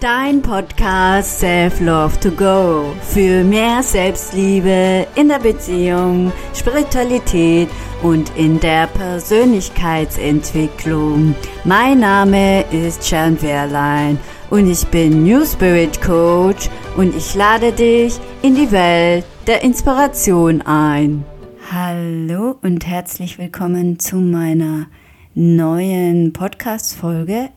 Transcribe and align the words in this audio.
Dein 0.00 0.40
Podcast 0.40 1.40
Self 1.40 1.78
Love 1.78 2.18
to 2.20 2.30
Go 2.30 2.94
für 3.02 3.44
mehr 3.44 3.82
Selbstliebe 3.82 5.06
in 5.14 5.28
der 5.28 5.40
Beziehung, 5.40 6.32
Spiritualität 6.54 7.68
und 8.02 8.34
in 8.34 8.58
der 8.60 8.86
Persönlichkeitsentwicklung. 8.86 11.34
Mein 11.64 12.00
Name 12.00 12.64
ist 12.72 13.10
Jan 13.10 13.42
Wehrlein 13.42 14.18
und 14.48 14.70
ich 14.70 14.86
bin 14.86 15.22
New 15.22 15.44
Spirit 15.44 16.00
Coach 16.00 16.70
und 16.96 17.14
ich 17.14 17.34
lade 17.34 17.70
dich 17.70 18.18
in 18.40 18.54
die 18.54 18.72
Welt 18.72 19.26
der 19.46 19.62
Inspiration 19.62 20.62
ein. 20.62 21.26
Hallo 21.70 22.56
und 22.62 22.86
herzlich 22.86 23.36
willkommen 23.36 23.98
zu 23.98 24.16
meiner 24.16 24.86
neuen 25.34 26.32
Podcast-Folge. 26.32 27.50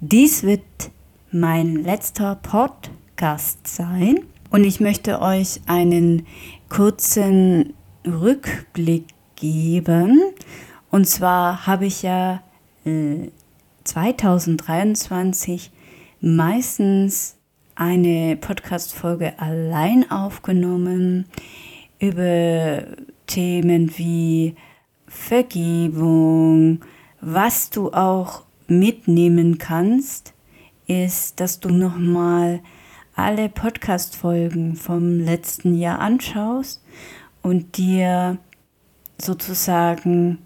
Dies 0.00 0.44
wird 0.44 0.62
mein 1.32 1.76
letzter 1.76 2.34
Podcast 2.34 3.64
sein 3.68 4.20
und 4.50 4.64
ich 4.64 4.80
möchte 4.80 5.20
euch 5.20 5.60
einen 5.66 6.26
kurzen 6.68 7.74
Rückblick 8.04 9.06
geben. 9.36 10.20
Und 10.90 11.06
zwar 11.06 11.68
habe 11.68 11.86
ich 11.86 12.02
ja 12.02 12.42
äh, 12.84 13.28
2023 13.84 15.70
meistens 16.20 17.36
eine 17.76 18.36
Podcast-Folge 18.36 19.38
allein 19.38 20.10
aufgenommen 20.10 21.26
über 22.00 22.82
Themen 23.28 23.96
wie 23.96 24.56
Vergebung, 25.06 26.80
was 27.20 27.70
du 27.70 27.92
auch 27.92 28.42
mitnehmen 28.66 29.58
kannst 29.58 30.34
ist, 30.90 31.38
dass 31.38 31.60
du 31.60 31.68
nochmal 31.68 32.60
alle 33.14 33.48
Podcast-Folgen 33.48 34.74
vom 34.74 35.20
letzten 35.20 35.78
Jahr 35.78 36.00
anschaust 36.00 36.82
und 37.42 37.76
dir 37.76 38.38
sozusagen 39.18 40.38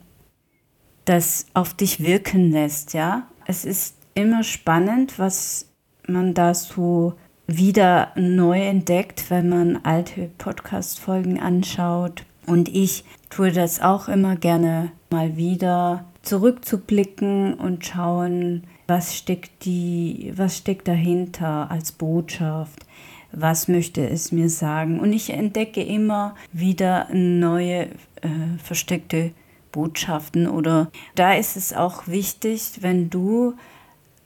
das 1.07 1.47
auf 1.55 1.73
dich 1.73 2.01
wirken 2.01 2.51
lässt, 2.51 2.93
ja. 2.93 3.27
Es 3.47 3.65
ist 3.65 3.97
immer 4.15 4.43
spannend, 4.43 5.19
was 5.19 5.71
man 6.07 6.35
da 6.35 6.53
so 6.53 7.15
wieder 7.47 8.13
neu 8.15 8.61
entdeckt, 8.61 9.31
wenn 9.31 9.49
man 9.49 9.85
alte 9.85 10.31
Podcast-Folgen 10.37 11.41
anschaut. 11.41 12.25
Und 12.47 12.69
ich 12.69 13.05
tue 13.31 13.51
das 13.51 13.81
auch 13.81 14.09
immer 14.09 14.37
gerne 14.37 14.93
mal 15.11 15.37
wieder 15.37 16.05
zurückzublicken 16.25 17.55
und 17.55 17.85
schauen, 17.85 18.65
was 18.87 19.17
steckt 19.17 19.65
die, 19.65 20.33
was 20.37 20.59
steckt 20.59 20.89
dahinter 20.89 21.71
als 21.71 21.93
Botschaft? 21.93 22.87
Was 23.33 23.67
möchte 23.69 24.09
es 24.09 24.31
mir 24.31 24.49
sagen? 24.49 25.01
Und 25.01 25.13
ich 25.13 25.31
entdecke 25.31 25.83
immer 25.83 26.37
wieder 26.53 27.09
neue 27.13 27.87
äh, 28.23 28.59
versteckte 28.63 29.33
Botschaften 29.73 30.47
oder 30.47 30.91
da 31.17 31.35
ist 31.35 31.57
es 31.57 31.73
auch 31.73 32.07
wichtig, 32.07 32.79
wenn 32.81 33.11
du 33.11 33.55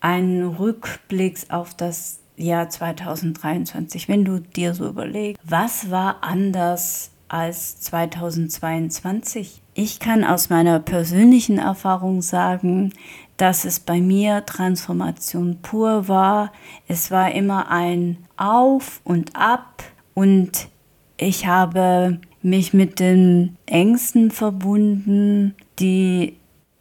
einen 0.00 0.46
Rückblick 0.46 1.38
auf 1.48 1.72
das 1.74 2.20
Jahr 2.36 2.68
2023, 2.68 4.08
wenn 4.08 4.24
du 4.24 4.40
dir 4.40 4.74
so 4.74 4.86
überlegst, 4.88 5.40
was 5.42 5.90
war 5.90 6.22
anders 6.22 7.10
als 7.28 7.80
2022? 7.80 9.62
Ich 9.80 10.00
kann 10.00 10.24
aus 10.24 10.50
meiner 10.50 10.80
persönlichen 10.80 11.58
Erfahrung 11.58 12.20
sagen, 12.20 12.92
dass 13.36 13.64
es 13.64 13.78
bei 13.78 14.00
mir 14.00 14.44
Transformation 14.44 15.58
pur 15.62 16.08
war. 16.08 16.50
Es 16.88 17.12
war 17.12 17.30
immer 17.30 17.70
ein 17.70 18.18
Auf 18.36 19.00
und 19.04 19.36
Ab 19.36 19.84
und 20.14 20.68
ich 21.16 21.46
habe 21.46 22.18
mich 22.42 22.74
mit 22.74 22.98
den 22.98 23.56
Ängsten 23.66 24.32
verbunden, 24.32 25.54
die 25.78 26.34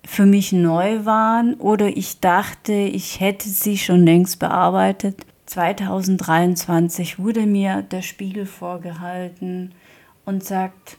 für 0.03 0.25
mich 0.25 0.51
neu 0.51 1.05
waren 1.05 1.53
oder 1.53 1.95
ich 1.95 2.19
dachte, 2.19 2.73
ich 2.73 3.19
hätte 3.19 3.47
sie 3.47 3.77
schon 3.77 4.07
längst 4.07 4.39
bearbeitet. 4.39 5.23
2023 5.45 7.19
wurde 7.19 7.45
mir 7.45 7.83
der 7.83 8.01
Spiegel 8.01 8.47
vorgehalten 8.47 9.75
und 10.25 10.43
sagt, 10.43 10.97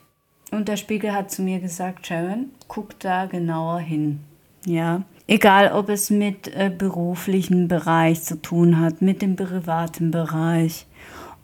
und 0.51 0.69
der 0.69 0.77
Spiegel 0.77 1.13
hat 1.13 1.31
zu 1.31 1.43
mir 1.43 1.61
gesagt, 1.61 2.07
Sharon, 2.07 2.51
guck 2.69 2.99
da 3.01 3.27
genauer 3.27 3.81
hin. 3.81 4.21
Ja, 4.65 5.03
Egal, 5.31 5.73
ob 5.73 5.91
es 5.91 6.09
mit 6.09 6.49
äh, 6.57 6.71
beruflichen 6.71 7.69
Bereich 7.69 8.23
zu 8.23 8.41
tun 8.41 8.81
hat, 8.81 9.03
mit 9.03 9.21
dem 9.21 9.37
privaten 9.37 10.11
Bereich. 10.11 10.87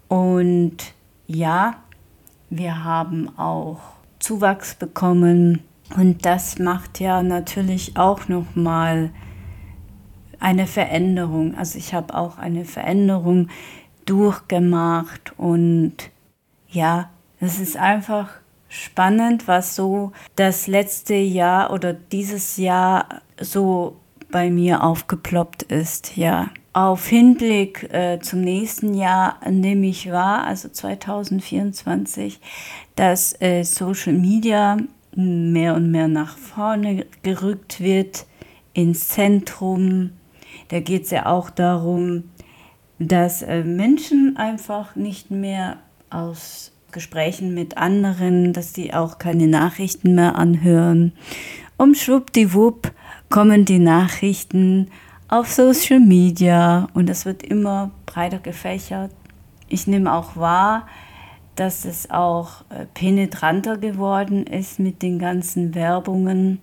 Und 0.08 0.94
ja, 1.26 1.76
wir 2.48 2.82
haben 2.82 3.38
auch 3.38 3.80
Zuwachs 4.20 4.74
bekommen. 4.74 5.62
Und 5.94 6.24
das 6.24 6.58
macht 6.58 6.98
ja 6.98 7.22
natürlich 7.22 7.98
auch 7.98 8.26
nochmal 8.26 9.10
eine 10.40 10.66
Veränderung. 10.66 11.54
Also 11.54 11.76
ich 11.76 11.92
habe 11.92 12.14
auch 12.14 12.38
eine 12.38 12.64
Veränderung 12.64 13.48
durchgemacht. 14.06 15.34
Und 15.36 15.94
ja, 16.70 17.10
es 17.38 17.60
ist 17.60 17.76
einfach 17.76 18.30
spannend, 18.74 19.46
was 19.46 19.76
so 19.76 20.12
das 20.36 20.66
letzte 20.66 21.14
Jahr 21.14 21.72
oder 21.72 21.92
dieses 21.92 22.56
Jahr 22.56 23.22
so 23.40 23.96
bei 24.30 24.50
mir 24.50 24.82
aufgeploppt 24.82 25.62
ist, 25.64 26.16
ja. 26.16 26.50
Auf 26.72 27.06
Hinblick 27.06 27.84
äh, 27.92 28.18
zum 28.20 28.40
nächsten 28.40 28.94
Jahr 28.94 29.38
nehme 29.48 29.86
ich 29.86 30.10
wahr, 30.10 30.44
also 30.44 30.68
2024, 30.68 32.40
dass 32.96 33.40
äh, 33.40 33.62
Social 33.62 34.12
Media 34.12 34.78
mehr 35.14 35.76
und 35.76 35.92
mehr 35.92 36.08
nach 36.08 36.36
vorne 36.36 37.06
gerückt 37.22 37.80
wird, 37.80 38.26
ins 38.72 39.08
Zentrum. 39.08 40.10
Da 40.68 40.80
geht 40.80 41.04
es 41.04 41.10
ja 41.10 41.26
auch 41.26 41.50
darum, 41.50 42.24
dass 42.98 43.42
äh, 43.42 43.62
Menschen 43.62 44.36
einfach 44.36 44.96
nicht 44.96 45.30
mehr 45.30 45.76
aus 46.10 46.73
Gesprächen 46.94 47.52
mit 47.52 47.76
anderen, 47.76 48.54
dass 48.54 48.72
sie 48.72 48.94
auch 48.94 49.18
keine 49.18 49.46
Nachrichten 49.46 50.14
mehr 50.14 50.36
anhören. 50.36 51.12
Um 51.76 51.94
schwuppdiwupp 51.94 52.92
kommen 53.28 53.66
die 53.66 53.80
Nachrichten 53.80 54.88
auf 55.28 55.50
Social 55.52 56.00
Media 56.00 56.88
und 56.94 57.10
es 57.10 57.26
wird 57.26 57.42
immer 57.42 57.90
breiter 58.06 58.38
gefächert. 58.38 59.10
Ich 59.68 59.86
nehme 59.86 60.12
auch 60.14 60.36
wahr, 60.36 60.86
dass 61.56 61.84
es 61.84 62.10
auch 62.10 62.62
äh, 62.70 62.86
penetranter 62.94 63.76
geworden 63.76 64.46
ist 64.46 64.78
mit 64.78 65.02
den 65.02 65.18
ganzen 65.18 65.74
Werbungen 65.74 66.60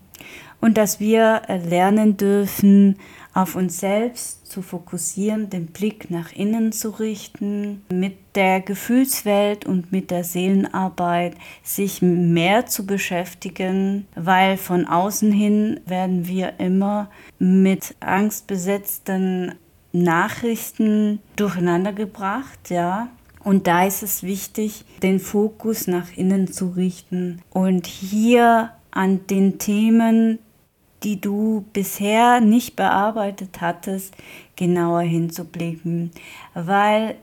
und 0.62 0.78
dass 0.78 1.00
wir 1.00 1.42
äh, 1.48 1.58
lernen 1.58 2.16
dürfen, 2.16 2.98
auf 3.34 3.56
uns 3.56 3.80
selbst 3.80 4.46
zu 4.52 4.62
fokussieren, 4.62 5.50
den 5.50 5.68
Blick 5.68 6.09
nach 6.12 6.34
innen 6.34 6.72
zu 6.72 6.90
richten, 6.90 7.84
mit 7.90 8.18
der 8.36 8.59
Gefühlswelt 8.59 9.66
und 9.66 9.92
mit 9.92 10.12
der 10.12 10.24
Seelenarbeit 10.24 11.36
sich 11.64 12.02
mehr 12.02 12.66
zu 12.66 12.86
beschäftigen, 12.86 14.08
weil 14.16 14.58
von 14.58 14.86
außen 14.86 15.31
hin 15.31 15.80
werden 15.86 16.28
wir 16.28 16.59
immer 16.59 17.09
mit 17.40 17.96
angstbesetzten 18.02 19.56
Nachrichten 19.94 21.19
durcheinandergebracht, 21.36 22.69
ja. 22.69 23.09
Und 23.44 23.66
da 23.66 23.86
ist 23.86 24.03
es 24.03 24.22
wichtig, 24.22 24.86
den 25.02 25.19
Fokus 25.19 25.88
nach 25.88 26.16
innen 26.16 26.52
zu 26.52 26.68
richten 26.68 27.42
und 27.50 27.88
hier 27.88 28.72
an 28.92 29.25
den 29.28 29.58
Themen 29.58 30.40
die 31.03 31.19
du 31.19 31.65
bisher 31.74 32.42
nicht 32.42 32.75
bearbeitet 32.75 33.62
hattest, 33.62 34.15
genauer 34.56 35.01
hinzublicken. 35.01 36.12
Weil 36.53 37.15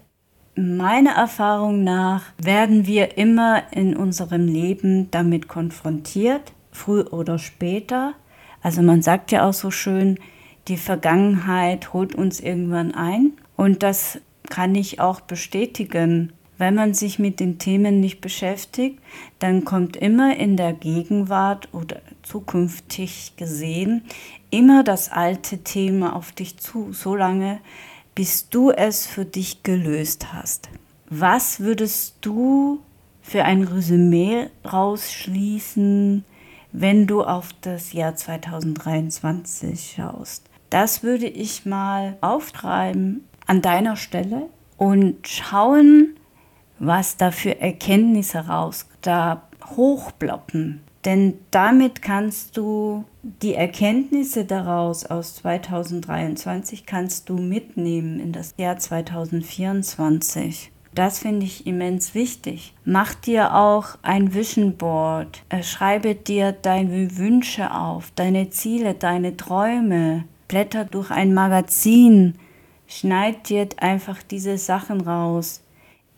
meiner 0.56 1.12
Erfahrung 1.12 1.84
nach 1.84 2.25
werden 2.42 2.86
wir 2.86 3.16
immer 3.16 3.62
in 3.72 3.96
unserem 3.96 4.46
Leben 4.46 5.10
damit 5.10 5.46
konfrontiert, 5.46 6.52
früh 6.72 7.02
oder 7.02 7.38
später. 7.38 8.14
Also 8.62 8.82
man 8.82 9.02
sagt 9.02 9.30
ja 9.30 9.48
auch 9.48 9.52
so 9.52 9.70
schön, 9.70 10.19
die 10.66 10.76
Vergangenheit 10.76 11.92
holt 11.92 12.14
uns 12.14 12.40
irgendwann 12.40 12.94
ein. 12.94 13.32
Und 13.56 13.82
das 13.82 14.20
kann 14.50 14.74
ich 14.74 15.00
auch 15.00 15.20
bestätigen. 15.20 16.32
Wenn 16.58 16.75
man 16.75 16.93
sich 16.93 17.19
mit 17.20 17.38
den 17.38 17.58
Themen 17.58 18.00
nicht 18.00 18.20
beschäftigt, 18.20 18.99
dann 19.38 19.64
kommt 19.64 19.96
immer 19.96 20.37
in 20.37 20.56
der 20.56 20.72
Gegenwart 20.72 21.69
oder 21.72 22.00
zukünftig 22.22 23.34
gesehen 23.37 24.02
immer 24.50 24.82
das 24.82 25.10
alte 25.10 25.58
Thema 25.58 26.16
auf 26.16 26.32
dich 26.32 26.58
zu, 26.58 26.93
solange 26.93 27.60
bis 28.14 28.49
du 28.49 28.70
es 28.70 29.06
für 29.06 29.25
dich 29.25 29.62
gelöst 29.62 30.32
hast. 30.32 30.69
Was 31.08 31.60
würdest 31.60 32.16
du 32.20 32.81
für 33.22 33.44
ein 33.44 33.62
Resümee 33.62 34.49
rausschließen, 34.70 36.25
wenn 36.72 37.06
du 37.06 37.22
auf 37.22 37.50
das 37.60 37.93
Jahr 37.93 38.16
2023 38.16 39.94
schaust? 39.96 40.44
Das 40.70 41.02
würde 41.02 41.26
ich 41.28 41.64
mal 41.64 42.16
auftreiben 42.20 43.25
an 43.46 43.62
deiner 43.62 43.96
Stelle 43.96 44.49
und 44.76 45.28
schauen, 45.28 46.16
was 46.78 47.16
da 47.16 47.30
für 47.30 47.60
Erkenntnisse 47.60 48.46
raus 48.46 48.86
da 49.02 49.42
hochploppen. 49.76 50.82
Denn 51.04 51.34
damit 51.50 52.02
kannst 52.02 52.56
du 52.56 53.04
die 53.22 53.54
Erkenntnisse 53.54 54.44
daraus 54.44 55.06
aus 55.06 55.36
2023 55.36 56.86
kannst 56.86 57.28
du 57.28 57.38
mitnehmen 57.38 58.19
in 58.20 58.32
das 58.32 58.54
Jahr 58.56 58.76
2024. 58.78 60.72
Das 60.94 61.20
finde 61.20 61.46
ich 61.46 61.66
immens 61.66 62.14
wichtig. 62.14 62.75
Mach 62.84 63.14
dir 63.14 63.54
auch 63.54 63.98
ein 64.02 64.34
Vision 64.34 64.76
Board. 64.76 65.44
Äh, 65.48 65.62
schreibe 65.62 66.14
dir 66.14 66.52
deine 66.52 67.16
Wünsche 67.16 67.72
auf, 67.72 68.10
deine 68.16 68.50
Ziele, 68.50 68.94
deine 68.94 69.36
Träume. 69.36 70.24
Blätter 70.48 70.84
durch 70.84 71.10
ein 71.10 71.34
Magazin. 71.34 72.34
Schneid 72.88 73.48
dir 73.48 73.69
einfach 73.76 74.22
diese 74.22 74.58
Sachen 74.58 75.02
raus, 75.02 75.62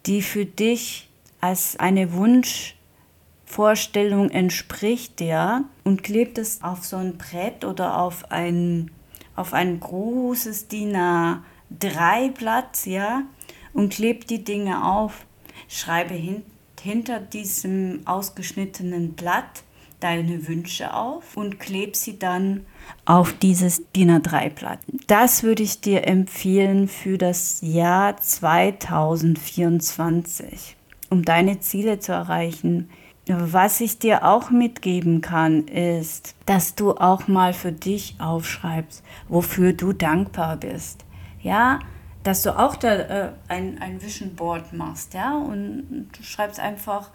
die 0.07 0.23
für 0.23 0.47
dich 0.47 1.11
als 1.41 1.79
eine 1.79 2.13
Wunschvorstellung 2.13 4.31
entspricht, 4.31 5.21
ja, 5.21 5.65
und 5.85 6.03
klebt 6.03 6.39
es 6.39 6.63
auf 6.63 6.85
so 6.85 6.97
ein 6.97 7.19
Brett 7.19 7.65
oder 7.65 7.99
auf 7.99 8.31
ein, 8.31 8.91
auf 9.37 9.53
ein 9.53 9.79
großes 9.81 10.69
DIN 10.69 10.97
A3-Blatt, 10.97 12.87
ja, 12.87 13.25
und 13.73 13.93
klebt 13.93 14.31
die 14.31 14.45
Dinge 14.45 14.85
auf. 14.85 15.27
Schreibe 15.69 16.15
hin, 16.15 16.43
hinter 16.81 17.21
diesem 17.21 18.07
ausgeschnittenen 18.07 19.15
Blatt 19.15 19.63
deine 20.01 20.49
Wünsche 20.49 20.95
auf 20.95 21.37
und 21.37 21.61
kleb 21.61 21.97
sie 21.97 22.19
dann 22.19 22.65
auf 23.05 23.35
dieses 23.35 23.91
DIN 23.93 24.11
A3-Blatt. 24.11 24.81
Das 25.07 25.43
würde 25.43 25.63
ich 25.63 25.81
dir 25.81 26.07
empfehlen 26.07 26.89
für 26.89 27.17
das 27.19 27.61
Jahr 27.63 28.17
2024, 28.17 30.77
um 31.11 31.23
deine 31.25 31.61
Ziele 31.61 32.01
zu 32.01 32.13
erreichen. 32.13 32.89
Was 33.27 33.81
ich 33.81 33.99
dir 33.99 34.27
auch 34.27 34.51
mitgeben 34.51 35.21
kann, 35.21 35.69
ist, 35.69 36.35
dass 36.47 36.75
du 36.75 36.97
auch 36.97 37.29
mal 37.29 37.53
für 37.53 37.71
dich 37.71 38.17
aufschreibst, 38.19 39.05
wofür 39.29 39.73
du 39.73 39.93
dankbar 39.93 40.57
bist. 40.57 41.05
Ja, 41.41 41.79
dass 42.23 42.43
du 42.43 42.59
auch 42.59 42.77
da 42.77 42.95
äh, 42.95 43.33
ein, 43.49 43.81
ein 43.81 44.03
Vision 44.03 44.35
Board 44.35 44.73
machst, 44.73 45.15
ja, 45.15 45.37
und 45.37 46.09
du 46.13 46.23
schreibst 46.23 46.61
einfach 46.61 47.11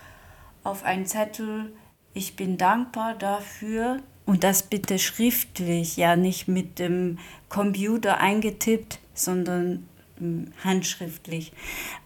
auf 0.63 0.83
einen 0.83 1.05
Zettel, 1.05 1.73
ich 2.15 2.35
bin 2.35 2.57
dankbar 2.57 3.13
dafür 3.13 3.99
und 4.25 4.43
das 4.43 4.63
bitte 4.63 4.97
schriftlich, 4.97 5.97
ja, 5.97 6.15
nicht 6.15 6.47
mit 6.47 6.79
dem 6.79 7.19
Computer 7.49 8.19
eingetippt, 8.19 8.99
sondern 9.13 9.87
hm, 10.17 10.51
handschriftlich, 10.63 11.51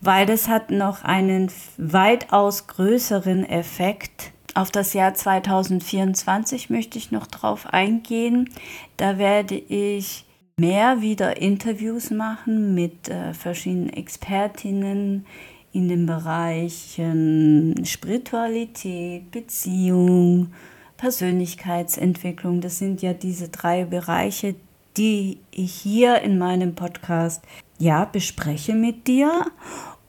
weil 0.01 0.25
das 0.25 0.49
hat 0.49 0.71
noch 0.71 1.03
einen 1.03 1.49
weitaus 1.77 2.67
größeren 2.67 3.45
Effekt. 3.45 4.31
Auf 4.55 4.71
das 4.71 4.93
Jahr 4.93 5.13
2024 5.13 6.71
möchte 6.71 6.97
ich 6.97 7.11
noch 7.11 7.27
drauf 7.27 7.67
eingehen. 7.67 8.49
Da 8.97 9.19
werde 9.19 9.55
ich 9.55 10.25
mehr 10.57 11.01
wieder 11.01 11.37
Interviews 11.37 12.09
machen 12.09 12.73
mit 12.73 13.07
äh, 13.09 13.33
verschiedenen 13.33 13.93
Expertinnen 13.93 15.25
in 15.71 15.87
den 15.87 16.05
Bereichen 16.05 17.85
Spiritualität, 17.85 19.31
Beziehung, 19.31 20.53
Persönlichkeitsentwicklung. 20.97 22.61
Das 22.61 22.79
sind 22.79 23.01
ja 23.01 23.13
diese 23.13 23.49
drei 23.49 23.85
Bereiche, 23.85 24.55
die 24.97 25.39
ich 25.51 25.73
hier 25.73 26.21
in 26.21 26.37
meinem 26.37 26.75
Podcast 26.75 27.41
ja 27.77 28.05
bespreche 28.05 28.73
mit 28.73 29.07
dir 29.07 29.45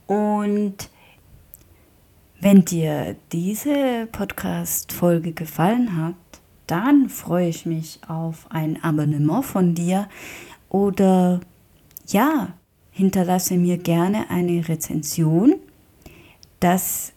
und 0.07 0.91
wenn 2.41 2.65
dir 2.65 3.17
diese 3.33 4.09
Podcast 4.11 4.93
Folge 4.93 5.33
gefallen 5.33 5.97
hat, 5.97 6.15
dann 6.67 7.09
freue 7.11 7.49
ich 7.49 7.67
mich 7.67 8.01
auf 8.09 8.47
ein 8.49 8.83
Abonnement 8.83 9.45
von 9.45 9.75
dir 9.75 10.09
oder 10.71 11.41
ja, 12.07 12.55
hinterlasse 13.01 13.57
mir 13.57 13.79
gerne 13.79 14.29
eine 14.29 14.69
Rezension. 14.69 15.55
Das 16.61 17.13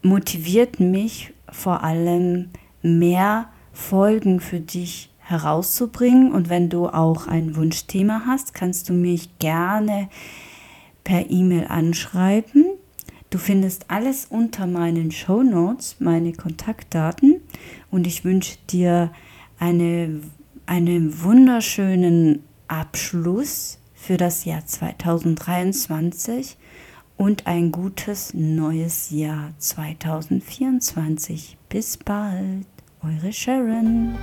motiviert 0.00 0.78
mich 0.78 1.34
vor 1.50 1.82
allem 1.82 2.50
mehr 2.82 3.48
Folgen 3.72 4.38
für 4.38 4.60
dich 4.60 5.10
herauszubringen 5.18 6.30
und 6.32 6.48
wenn 6.48 6.68
du 6.68 6.88
auch 6.88 7.26
ein 7.26 7.56
Wunschthema 7.56 8.22
hast, 8.26 8.54
kannst 8.54 8.88
du 8.88 8.92
mich 8.92 9.38
gerne 9.38 10.08
per 11.02 11.30
E-Mail 11.30 11.66
anschreiben. 11.66 12.64
Du 13.30 13.38
findest 13.38 13.90
alles 13.90 14.26
unter 14.26 14.66
meinen 14.66 15.10
Show 15.10 15.42
Notes, 15.42 15.96
meine 15.98 16.32
Kontaktdaten 16.32 17.40
und 17.90 18.06
ich 18.06 18.24
wünsche 18.24 18.56
dir 18.70 19.10
eine, 19.58 20.20
einen 20.66 21.22
wunderschönen 21.22 22.44
Abschluss 22.68 23.78
für 24.02 24.16
das 24.16 24.44
Jahr 24.44 24.66
2023 24.66 26.56
und 27.16 27.46
ein 27.46 27.70
gutes 27.70 28.34
neues 28.34 29.10
Jahr 29.10 29.52
2024. 29.58 31.56
Bis 31.68 31.98
bald, 31.98 32.66
eure 33.00 33.32
Sharon. 33.32 34.16